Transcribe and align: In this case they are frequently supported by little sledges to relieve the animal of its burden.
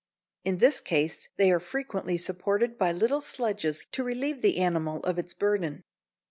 In 0.43 0.57
this 0.57 0.79
case 0.79 1.29
they 1.37 1.51
are 1.51 1.59
frequently 1.59 2.17
supported 2.17 2.75
by 2.79 2.91
little 2.91 3.21
sledges 3.21 3.85
to 3.91 4.03
relieve 4.03 4.41
the 4.41 4.57
animal 4.57 5.03
of 5.03 5.19
its 5.19 5.35
burden. 5.35 5.83